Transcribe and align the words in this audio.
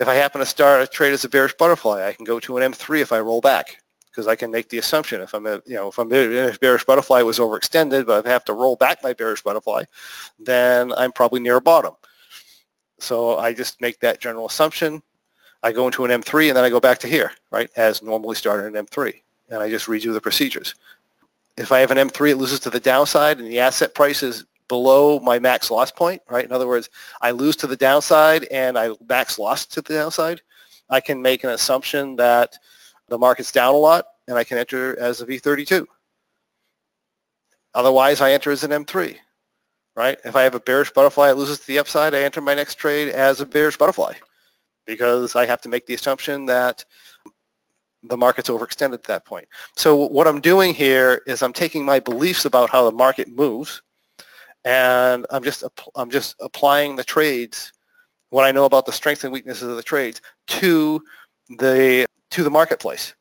If 0.00 0.08
I 0.08 0.14
happen 0.14 0.38
to 0.38 0.46
start 0.46 0.82
a 0.82 0.86
trade 0.86 1.12
as 1.12 1.24
a 1.24 1.28
bearish 1.28 1.54
butterfly, 1.58 2.06
I 2.06 2.14
can 2.14 2.24
go 2.24 2.40
to 2.40 2.56
an 2.56 2.72
M3 2.72 3.02
if 3.02 3.12
I 3.12 3.20
roll 3.20 3.42
back 3.42 3.82
because 4.10 4.26
I 4.26 4.34
can 4.34 4.50
make 4.50 4.70
the 4.70 4.78
assumption 4.78 5.20
if 5.20 5.34
I'm 5.34 5.46
a, 5.46 5.60
you 5.66 5.76
know 5.76 5.88
if 5.88 5.98
I'm 5.98 6.10
a 6.10 6.56
bearish 6.58 6.84
butterfly 6.84 7.20
was 7.20 7.38
overextended, 7.38 8.06
but 8.06 8.26
I 8.26 8.30
have 8.30 8.44
to 8.46 8.54
roll 8.54 8.76
back 8.76 9.02
my 9.02 9.12
bearish 9.12 9.42
butterfly, 9.42 9.84
then 10.38 10.92
I'm 10.94 11.12
probably 11.12 11.40
near 11.40 11.56
a 11.56 11.60
bottom. 11.60 11.92
So 12.98 13.36
I 13.36 13.52
just 13.52 13.80
make 13.82 14.00
that 14.00 14.20
general 14.20 14.46
assumption. 14.46 15.02
I 15.62 15.70
go 15.70 15.86
into 15.86 16.06
an 16.06 16.22
M3 16.22 16.48
and 16.48 16.56
then 16.56 16.64
I 16.64 16.70
go 16.70 16.80
back 16.80 16.98
to 17.00 17.06
here, 17.06 17.32
right, 17.50 17.68
as 17.76 18.02
normally 18.02 18.36
started 18.36 18.74
an 18.74 18.86
M3, 18.86 19.12
and 19.50 19.62
I 19.62 19.68
just 19.68 19.86
redo 19.86 20.14
the 20.14 20.20
procedures. 20.20 20.74
If 21.58 21.72
I 21.72 21.80
have 21.80 21.90
an 21.90 21.98
M3, 21.98 22.30
it 22.30 22.36
loses 22.36 22.60
to 22.60 22.70
the 22.70 22.80
downside 22.80 23.38
and 23.38 23.46
the 23.46 23.60
asset 23.60 23.94
price 23.94 24.22
is 24.22 24.46
below 24.70 25.18
my 25.18 25.38
max 25.38 25.68
loss 25.68 25.90
point, 25.90 26.22
right? 26.30 26.44
In 26.44 26.52
other 26.52 26.68
words, 26.68 26.88
I 27.20 27.32
lose 27.32 27.56
to 27.56 27.66
the 27.66 27.76
downside 27.76 28.44
and 28.44 28.78
I 28.78 28.92
max 29.08 29.36
loss 29.36 29.66
to 29.66 29.82
the 29.82 29.94
downside. 29.94 30.40
I 30.88 31.00
can 31.00 31.20
make 31.20 31.42
an 31.42 31.50
assumption 31.50 32.14
that 32.16 32.56
the 33.08 33.18
market's 33.18 33.50
down 33.50 33.74
a 33.74 33.76
lot 33.76 34.06
and 34.28 34.38
I 34.38 34.44
can 34.44 34.58
enter 34.58 34.96
as 34.98 35.20
a 35.20 35.26
V32. 35.26 35.84
Otherwise, 37.74 38.20
I 38.20 38.30
enter 38.30 38.52
as 38.52 38.62
an 38.62 38.70
M3, 38.70 39.16
right? 39.96 40.18
If 40.24 40.36
I 40.36 40.42
have 40.42 40.54
a 40.54 40.60
bearish 40.60 40.92
butterfly, 40.92 41.30
it 41.30 41.36
loses 41.36 41.58
to 41.58 41.66
the 41.66 41.80
upside, 41.80 42.14
I 42.14 42.22
enter 42.22 42.40
my 42.40 42.54
next 42.54 42.76
trade 42.76 43.08
as 43.08 43.40
a 43.40 43.46
bearish 43.46 43.76
butterfly 43.76 44.14
because 44.86 45.34
I 45.34 45.46
have 45.46 45.60
to 45.62 45.68
make 45.68 45.86
the 45.86 45.94
assumption 45.94 46.46
that 46.46 46.84
the 48.04 48.16
market's 48.16 48.48
overextended 48.48 48.94
at 48.94 49.02
that 49.04 49.26
point. 49.26 49.48
So 49.76 49.96
what 49.96 50.28
I'm 50.28 50.40
doing 50.40 50.74
here 50.74 51.22
is 51.26 51.42
I'm 51.42 51.52
taking 51.52 51.84
my 51.84 51.98
beliefs 51.98 52.44
about 52.44 52.70
how 52.70 52.88
the 52.88 52.96
market 52.96 53.28
moves 53.28 53.82
and 54.64 55.26
I'm 55.30 55.42
just 55.42 55.64
I'm 55.94 56.10
just 56.10 56.36
applying 56.40 56.96
the 56.96 57.04
trades, 57.04 57.72
what 58.30 58.44
I 58.44 58.52
know 58.52 58.64
about 58.64 58.86
the 58.86 58.92
strengths 58.92 59.24
and 59.24 59.32
weaknesses 59.32 59.68
of 59.68 59.76
the 59.76 59.82
trades 59.82 60.20
to 60.48 61.02
the 61.58 62.06
to 62.30 62.42
the 62.42 62.50
marketplace. 62.50 63.14